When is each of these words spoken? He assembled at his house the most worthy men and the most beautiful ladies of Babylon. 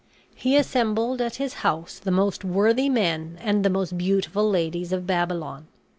He 0.33 0.57
assembled 0.57 1.21
at 1.21 1.35
his 1.35 1.53
house 1.61 1.99
the 1.99 2.09
most 2.09 2.43
worthy 2.43 2.89
men 2.89 3.37
and 3.39 3.63
the 3.63 3.69
most 3.69 3.99
beautiful 3.99 4.49
ladies 4.49 4.91
of 4.91 5.05
Babylon. 5.05 5.67